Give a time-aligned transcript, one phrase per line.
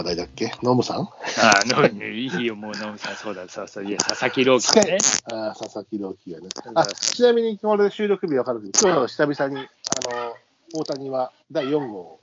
[0.00, 0.52] 話題だっけ？
[0.62, 1.02] ノムさん？
[1.02, 4.98] ああ、のいいよ、もう、ノムさん、そうだ、そうそう、いや、佐々木朗希ね。
[5.32, 6.48] あ佐々木朗希がね。
[6.74, 8.62] あ、ちなみに、これ収録日わかる？
[8.62, 10.36] けど、今日久々に、あの、
[10.72, 12.18] 大谷は第4号。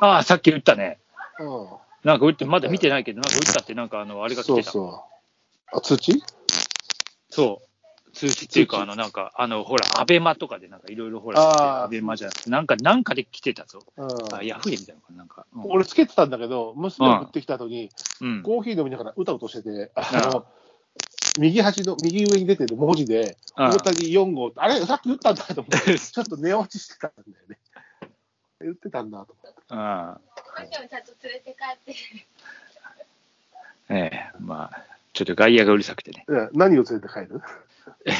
[0.00, 0.98] ああ、さっき打ったね。
[1.38, 1.66] うん。
[2.04, 4.70] なんか打って、まだ見てないけど、なんか打ったって、なんかあの、あれが来てた。
[4.70, 5.04] そうそ
[5.72, 5.76] う。
[5.78, 6.22] あ、通知
[7.30, 7.66] そう。
[8.12, 13.80] 通知っていうか、あの、なんか、あの、ほら、アベマとかで、なんかいろいろほら、アベマじゃなくて、なんか、なんかで来てたぞ。
[13.96, 15.46] うんあ、ヤフーで見たのかな、なんか。
[15.54, 18.42] うん俺つけてたんだけど、娘が降ってきた後に、うん。
[18.42, 20.46] コーヒー飲みながらうたうとしてて、ああの、
[21.38, 27.58] 右端の、右上に出てる文字で、あ大谷4号、あれ、さっき打ったんだと思って、 ちょっと寝落ちしてたんだよね。
[28.60, 29.62] 打ってたんだと思って。
[29.70, 31.94] あお母ちゃんもちゃんと連れて帰って。
[32.84, 36.26] あええ、まあ、ちょっと外野がうるさくてね。
[36.52, 37.40] 何を連れて帰る？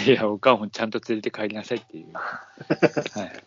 [0.07, 2.13] いや、おかんもちゃんと連れて帰りなさいっていう。
[2.13, 3.43] はい。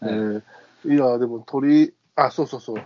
[0.96, 2.82] や、でも鳥、あ、そうそうそう、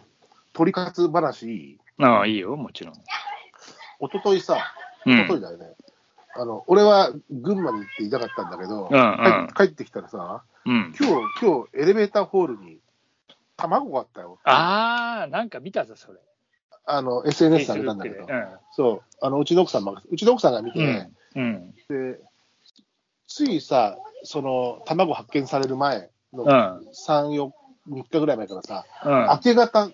[0.53, 2.95] 鳥かつ話いいああ、いいよ、もちろん。
[2.95, 4.75] 一昨日さ、
[5.07, 5.73] うん一昨日だよね。
[6.35, 10.95] あの、俺は群馬に行っていたかったんだけど、うんうん帰帰ってきたらさ、うん。
[10.99, 12.79] 今日、今日、エレベーターホールに
[13.57, 14.39] 卵があったよ。
[14.45, 16.19] ああ、なんか見たぞ、それ。
[16.85, 18.33] あの、SNS されたんだけど Facebook で、
[18.73, 20.79] そう、あの、うちの奥さんも、うちの奥さんが見て、
[21.37, 21.43] うん。
[21.43, 21.75] うん。
[21.89, 22.21] で、
[23.35, 26.51] ついさ、その、卵発見される前のうん。
[26.51, 26.89] うん。
[26.93, 27.51] 3、4、
[27.89, 29.27] 3日ぐらい前からさ、うん。
[29.29, 29.91] 明け方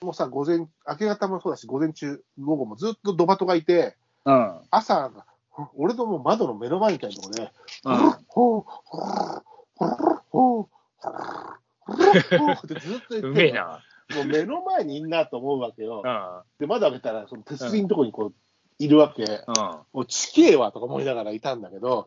[0.00, 4.60] もさ、午前、明け方もそうだし、午前中、午後もずっとドバトがいて、うん。
[4.70, 5.10] 朝、
[5.76, 7.52] 俺のもう窓の目の前みたいなとこで、
[7.84, 7.96] うん。
[8.26, 9.42] ほう、ほう、
[10.30, 10.68] ほう、
[12.38, 13.82] ほう、ってずっと言ってうめえな。
[14.14, 16.08] もう目の前にいんなと思うわけよう。
[16.08, 16.42] ん。
[16.58, 18.34] で、窓開けたら、その手すりのとこにこう、
[18.78, 19.44] いるわけ。
[19.92, 22.06] もう地形はとか思いながらいたんだけど。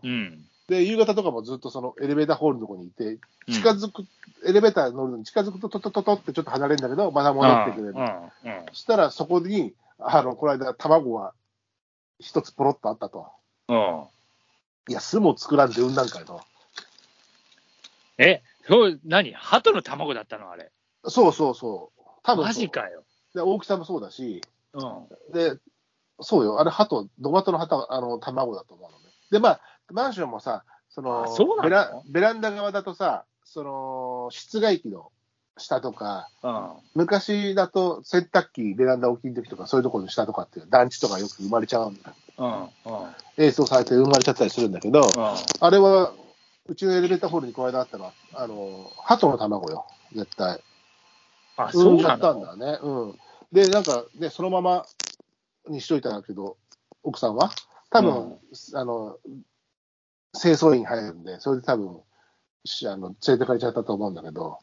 [0.67, 3.19] で、夕方とかもずっとそのエレベーターホールのとこにいて、
[3.52, 4.06] 近づく、
[4.47, 7.94] エレベーター乗るのに近づくと、トトトトってちょっと離れるんだけど、まだ戻ってくれる。
[8.69, 11.34] そしたらそこに、あの、この間、卵が
[12.19, 13.28] 一つポロッとあったと。
[13.67, 14.03] うん。
[14.89, 16.41] いや、巣も作らんで産んだんかいと。
[18.18, 19.34] え、そう、何？
[19.34, 20.50] 鳩の卵だったの？
[20.50, 20.72] あれ。
[21.06, 22.01] そうそうそう。
[22.23, 23.03] 多分マジかよ。
[23.35, 24.41] で大きさもそうだし、
[24.73, 25.07] うん。
[25.34, 25.59] で、
[26.22, 29.03] そうよ、あれ、鳩、ドバトの鳩あの卵だと思うのね。
[29.31, 29.59] で、まあ、
[29.91, 35.12] マンションもさ、そのあそベラベランダ側だとさ、その室外機の
[35.57, 36.69] 下とか、うん。
[36.96, 42.16] 昔だと洗濯機、ベランダ置きの時とか、そういうところの下とかっていう、団地とかよく生まれちゃうんだ。
[42.38, 42.63] うん。
[42.63, 42.69] うん。
[43.38, 45.01] 映像されて生まれちゃったりするんだけど、
[45.59, 46.13] あれは、
[46.68, 50.59] うちのエレベーターホールにこの間あったのは、あの、鳩の卵よ、絶対。
[51.57, 52.56] あ、産んじゃったんだ。
[52.56, 52.79] んだね。
[52.81, 53.19] うん。
[53.51, 54.85] で、なんか、ね、そのまま
[55.68, 56.57] にしといたんだけど、
[57.03, 57.51] 奥さんは
[57.90, 58.40] 多分、
[58.74, 59.18] あの、
[60.40, 61.97] 清掃員入るんで、それで多分、
[62.66, 64.59] しあの連れてかれちゃったと思うんだけど、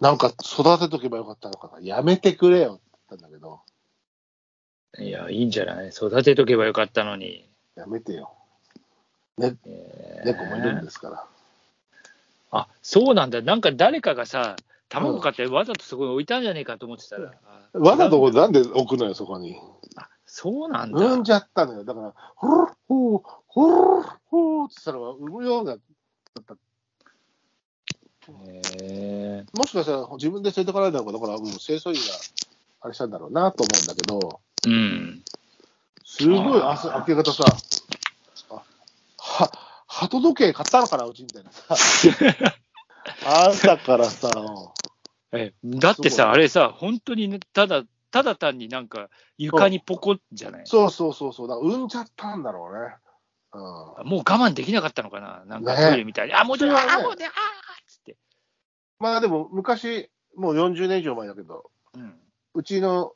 [0.00, 1.80] なんか育てとけばよかったのかな。
[1.80, 3.60] やめてくれよって言ったんだけど、
[4.98, 5.88] いや、いいんじゃない？
[5.88, 7.48] 育てとけばよかったのに。
[7.74, 8.32] やめてよ。
[9.36, 11.24] ね、えー猫もいるんですから。
[12.50, 13.40] あ、そうなんだ。
[13.42, 14.56] なんか誰かがさ、
[14.88, 17.32] 卵買ってわざとそこに置いたんじゃねえかと思ってたら。
[17.74, 19.56] あわざとなんで置くのよ、そこに。
[19.96, 20.98] あそうなんだ。
[20.98, 21.84] 産んじゃったのよ。
[21.84, 25.76] だから、ほるほう、ほるほうって言ったら、産むような、
[28.50, 32.00] へもしかしたら自分で連れてかれたのか、だから、もう清掃員が
[32.82, 35.24] あれしたんだろうなと思うんだけど、ーうん。
[36.04, 37.44] すごい朝、明け方さ、
[38.50, 38.62] あ
[39.16, 39.50] は、
[39.86, 41.74] 鳩時計買ったのかな、うちみたいなさ。
[43.24, 44.30] 朝からさ、
[45.32, 50.66] えだってさ、あれさ、本当にね、ただ、ただ単になんか床にポコッじゃない？
[50.66, 52.94] そうそうそうそう、だから産んじゃったんだろうね。
[53.52, 55.44] うん、もう我慢できなかったのかな？
[55.46, 56.34] なんかねトイレみたいに。
[56.34, 57.32] あ、もうちょい、それはねあ、もうね、あーっ
[57.86, 58.16] つって。
[58.98, 62.14] まあでも、昔、もう40年以上前だけど、うん。
[62.54, 63.12] うちの、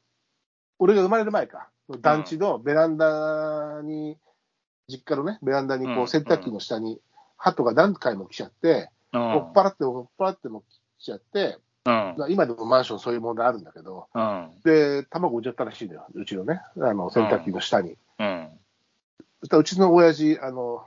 [0.78, 1.69] 俺が生まれる前か、
[2.00, 4.17] 団地のベランダに、
[4.88, 7.00] 実家のね、ベランダにこうんう洗濯機の下に、
[7.37, 9.32] 鳩が何回も来ちゃって、うん。
[9.35, 10.62] 追っ払って、追っ払っても
[10.99, 12.17] 来ちゃって、うん。
[12.31, 14.50] 今でもマンションそういう問題あるんだけど、うん。
[14.64, 17.96] で、卵産んじゃったらしいのよ、うちのね、あの洗濯機の下に。
[18.19, 18.42] うん。
[19.51, 20.85] うちの親父、あの、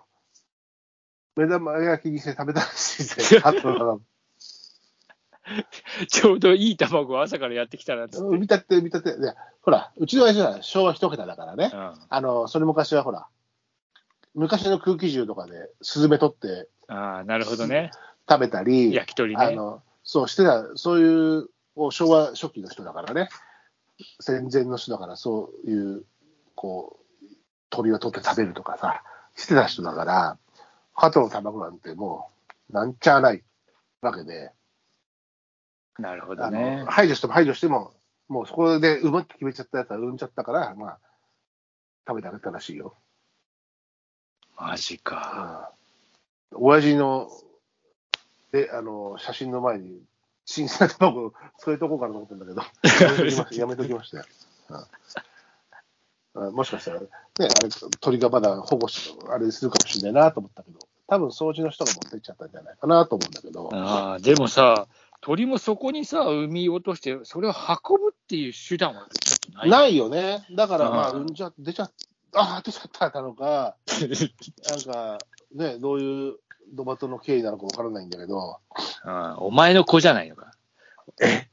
[1.36, 4.02] 目玉焼きにして食べたらしいぜ、鳩の卵
[6.10, 8.18] ちょうどいい卵を朝からやってきたなって。
[8.18, 9.16] 産みたて、産みたて。
[9.18, 11.72] で、ほら、うちの親父は昭和一桁だからね。
[11.72, 11.94] うん。
[12.10, 13.28] あの、それ昔はほら、
[14.34, 17.92] 昔の空気銃とかでスズメ取ってああ、なるほどね。
[18.28, 19.44] 食べたり、焼き鳥ね。
[19.44, 21.50] あの、そうしてた、そういう
[21.92, 23.30] 昭和初期の人だからね。
[24.20, 26.06] 戦前の人だから、そういう、
[26.56, 27.05] こう、
[27.76, 29.04] 鳥を取って食べるとかさ、
[29.36, 30.38] してた人だから、
[30.94, 32.30] 鳩の卵なんても
[32.70, 33.44] う、なんちゃない
[34.02, 34.52] わけで、
[36.00, 36.86] なるほどあねの。
[36.86, 37.94] 排除しても排除しても、
[38.30, 41.00] もうそこで産むって決めちゃったやつは産んじゃったから、まあ、
[42.08, 42.96] 食べてあげたらしいよ。
[44.58, 45.74] マジか。
[46.52, 46.58] うん。
[46.62, 47.30] 親父の、
[48.52, 50.02] で、あの、写真の前に、
[50.46, 52.62] 新鮮な卵添えとこうかなと思ってんだけど、
[53.58, 54.26] やめときましたよ。
[54.70, 54.86] うん、
[56.52, 57.08] もしかしたら、ね、
[57.40, 57.50] あれ、
[58.02, 64.88] 鳥がまだ保護し、あれするかもしれないなと思ったけど、多分掃除の人が持ってっちゃったんじゃないかなと思うんだけど、ああ、でもさ、
[65.22, 69.08] 鳥もそこにさ、産み落として、それを運ぶっていう手段は
[69.54, 69.70] ない？
[69.70, 70.46] ないよね。
[70.52, 71.92] だから、まあ、うん産んじゃ、出ちゃっ
[72.34, 73.76] ああ、出ちゃったなのか、
[74.70, 75.18] なんか、
[75.54, 76.36] ね、どういう
[76.74, 78.60] ドバトの経緯なのかわからないんだけど、
[79.06, 80.52] うんお前の子じゃないのか。
[81.22, 81.48] え？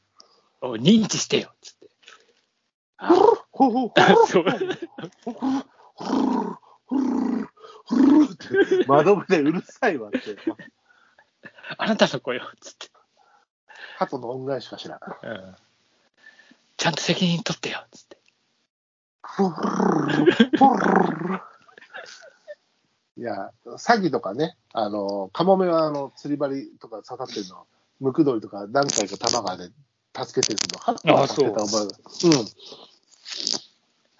[0.60, 1.88] お認知してよ、つって。
[3.52, 3.94] あほほほ
[4.26, 4.44] そう
[8.24, 10.18] って 窓辺でうるさいわって、
[11.76, 12.90] あなたの子よ、つって。
[13.98, 15.00] 鳩の恩返しかしら。
[15.22, 15.56] うん
[16.78, 18.18] ちゃんと責任取ってよ、つって。
[23.16, 27.68] いや、詐欺とかね、あの、カモメはあの釣り針とか刺さってるの、
[28.00, 29.70] ムクドリとか何回か玉川で
[30.16, 32.38] 助けてるけど、ハッは助けた覚えが。
[32.38, 32.46] うん。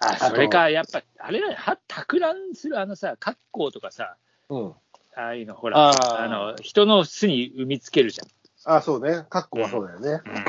[0.09, 4.17] あ、それか、やっぱ、あれだよ、は、托卵するあのさ、格好とかさ、
[4.49, 4.73] うん。
[5.15, 5.91] ああいうの、ほら、
[6.21, 8.21] あの、人の巣に産みつけるじ
[8.65, 9.25] あ、そうね。
[9.29, 10.09] カッコはそうだよね。
[10.09, 10.45] ゃん。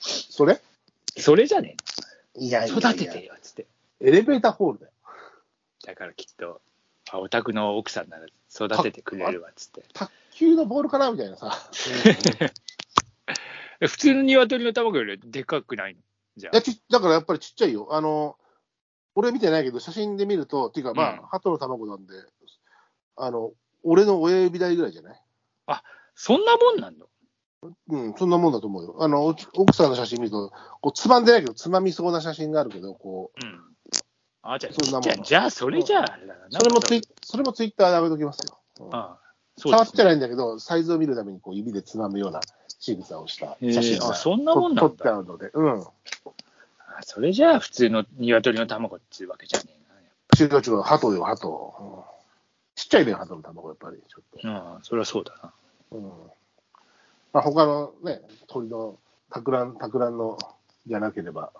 [0.00, 0.60] それ？
[1.18, 1.76] それじゃね
[2.36, 3.66] いやえ育ててよ、つって。
[4.00, 4.92] エレベーターホールだよ。
[5.84, 6.60] だからきっと、
[7.10, 9.84] あお宅の奥さんなら育ててくれるわ、つって。
[9.92, 11.50] 卓球のボールかなみたいなさ。
[13.80, 16.00] 普通の鶏の卵よりでかくないの？
[16.36, 17.88] じゃいやちだからやっぱりちっちゃいよ。
[17.90, 18.38] あの、
[19.14, 22.14] 俺見てないけど、写真で見ると、っていうかまあ、うん鳩の卵なんで、
[23.16, 23.52] あの、
[23.84, 25.22] 俺の親指台ぐらいじゃない？
[26.14, 27.06] そんなもんなんの
[27.88, 28.96] うん、そんなもんだと思うよ。
[29.00, 33.60] あの、お奥さんの写真見ると、こう、つまんでないけど、つまみそうな写真があるけど、こう、うん。
[34.42, 35.22] あ、じゃあ、そんなもん。
[35.22, 36.40] じゃあ、それじゃあ、あれだな。
[36.50, 38.58] それもツイそれもツイッターで上げときますよ。
[38.80, 38.94] うん。
[38.94, 39.18] ああ
[39.56, 42.40] そう触ってないんだけど、サイズを見るためにこう指でつまむような
[42.78, 44.88] 仕草をした写真があそんなもんなんだ。
[44.88, 45.84] 撮ってあるので、うん。
[47.02, 49.66] あそれじゃあ、普通の鶏の卵っていうわけじゃね
[50.40, 51.74] え違う違う、鳩よ、鳩。
[51.80, 52.22] うん
[52.74, 54.48] ちっちゃいね、鳩の卵、やっぱり、ちょっと。
[54.48, 54.76] な。
[54.76, 55.52] うん、それはそうだな。
[55.92, 56.02] うん。
[57.32, 58.98] まあ、他のね、鳥の、
[59.30, 60.38] たくらん、たくらんの、
[60.86, 61.52] じゃなければ、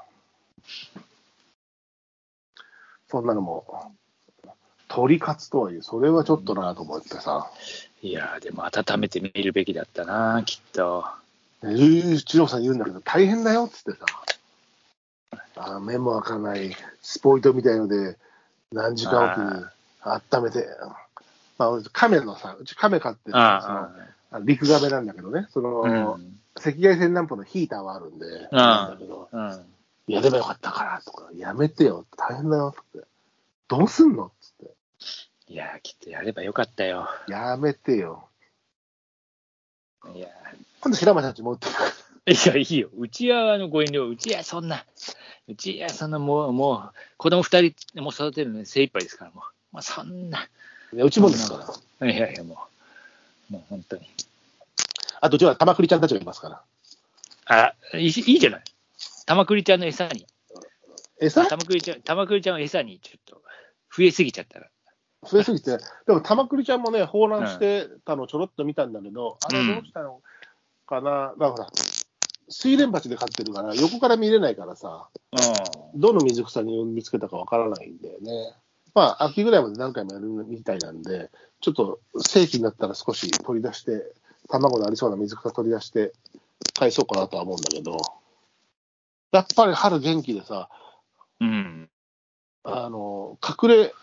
[3.08, 3.92] そんなのも、
[4.88, 7.50] 鳥カツとはいえ、それはちょっとなと思ってさ、
[8.02, 11.04] いやー、でも温めてみるべきだったな、きっと。
[11.62, 14.06] えー、一郎さん言うんだけど、大変だよっつってさ、
[15.64, 18.16] あー目も開かない、スポイトみたいので、
[18.72, 19.64] 何時間おきに
[20.02, 20.66] 温めて、
[21.58, 26.38] まあ、俺亀のさ、うち亀飼ってるあそのあ陸亀なんだけどね、その、あ、うん。
[26.54, 29.64] 赤外線ランプのヒーターはあるんで、なんだけど、うん。
[30.06, 33.06] やればよかったからとか、やめてよ、大変だよって。
[33.68, 34.52] どうすんのっつっ
[35.48, 37.08] いやー、きっとやればよかったよ。
[37.26, 37.32] て。
[37.32, 38.28] やめてよ。
[40.14, 40.28] いや
[40.80, 41.91] 今度白松たち持ってくる。
[42.26, 42.88] ー、いや、いいよ。
[42.96, 44.84] うちは、あの、ご遠慮、うちはそんな、
[45.48, 49.44] うちはそんな、もう、もう、子供二人も育てるのに精一杯ですから、もう。
[49.72, 50.48] まあ、そんな。
[50.92, 52.08] いやうちもですから。
[52.08, 52.66] いやいや、も
[53.50, 54.02] う、もう本当に。
[55.20, 56.62] あと、うちは玉栗ちゃんたちがいますから。
[57.46, 58.62] あ、いいいいじゃない。
[59.26, 60.26] 玉栗ちゃんの餌に。
[61.20, 61.46] 餌？
[61.46, 63.42] 玉栗ちゃん、玉栗ちゃんを餌に、ちょっと、
[63.96, 64.68] 増えすぎちゃったら。
[65.24, 70.20] 増えすぎて、でも玉栗ちゃんもね、放卵してたのちょろっと見たんだけど、あれどうしたの
[70.86, 71.70] かな、だから、
[72.52, 78.54] 水蓮鉢で飼ってるから、横から見れないからさ、うどの水草に見つけたかわからないんだよね。
[78.94, 81.30] まあ、秋ぐらいまで何回もやるみたいなんで、
[81.60, 84.12] ちょっと正規になったら少し取り出して、
[84.48, 86.12] 卵のありそうな水草取り出して、
[86.78, 87.96] 返そうかなとは思うんだけど、
[89.32, 90.68] やっぱり春元気でさ、
[91.40, 91.44] ん。
[91.44, 91.88] うん。
[92.64, 93.94] あの、隠れ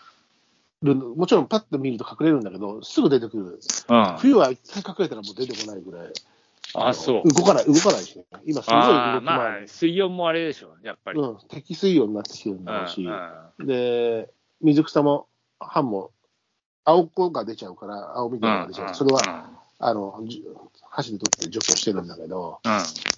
[0.82, 3.60] る、もちろんパッと見ると隠れるんだけど、すぐ出てくる。
[3.88, 4.16] うん。
[4.18, 6.12] 冬は一回隠れたらもう出てこないぐらい。
[6.74, 7.28] あ、のそう。
[7.28, 8.24] 動かない、動かないしね。
[8.44, 9.68] 今すごい動ああ、き回ま。
[9.68, 11.20] 水温もあれでしょ、やっぱり。
[11.20, 15.26] うん、適水温になってきてるんうんだろうし、うんで、水草も、
[15.58, 16.10] 葉も、
[16.84, 18.94] 青子が出ちゃうから、青緑が出ちゃう。
[18.94, 20.44] それは、あの、じ
[20.90, 22.60] 箸で取って除去してるんだけど、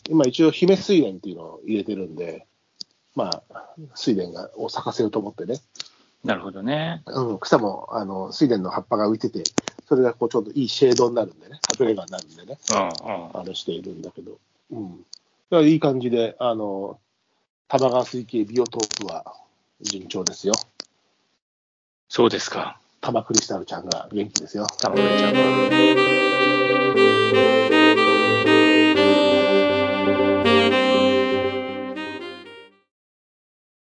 [0.09, 2.47] 今一応、姫水蓮っていうのを入れてるんで、
[3.14, 5.61] まあ、水蓮がを咲かせようと思ってね、
[6.25, 7.02] なるほどね。
[7.06, 9.42] うん、草も、あの、水蓮の葉っぱが浮いてて、
[9.93, 14.39] それがこうちょうどいいシェードになるんでね、隠れ家になるんでね、あれしているんだけど、
[14.71, 14.97] うん。
[14.97, 15.05] だか
[15.57, 16.99] らいい感じで、あの、
[17.69, 19.35] 玉川水系ビオトープは
[19.83, 20.55] 順調ですよ。
[22.09, 22.81] そうですか。
[23.03, 24.67] 玉クリスタルちゃんが元気ですよ。
[24.81, 27.62] 玉栗ちゃんは。